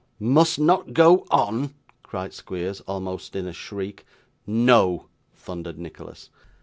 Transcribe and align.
'Must 0.19 0.57
not 0.57 0.93
go 0.93 1.27
on!' 1.29 1.75
cried 2.01 2.33
Squeers, 2.33 2.81
almost 2.87 3.35
in 3.35 3.45
a 3.45 3.53
shriek. 3.53 4.03
'No!' 4.47 5.05
thundered 5.35 5.77
Nicholas. 5.77 6.31